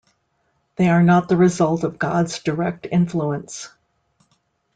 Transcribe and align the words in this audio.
They 0.77 0.89
are 0.89 1.03
not 1.03 1.29
the 1.29 1.37
result 1.37 1.83
of 1.83 1.99
God's 1.99 2.39
direct 2.41 2.87
influence. 2.91 3.69